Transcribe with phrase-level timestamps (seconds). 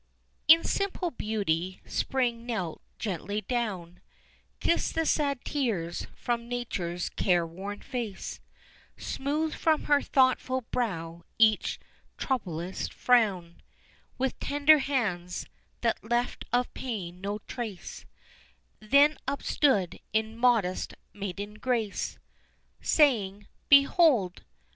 [0.47, 3.99] In simple beauty Spring knelt gently down,
[4.59, 8.39] Kissed the sad tears from Nature's care worn face,
[8.97, 11.79] Smoothed from her thoughtful brow each
[12.17, 13.61] troublous frown
[14.17, 15.45] With tender hands,
[15.81, 18.07] that left of pain no trace,
[18.81, 22.17] And then upstood in modest maiden grace,
[22.81, 24.45] Saying: "Behold!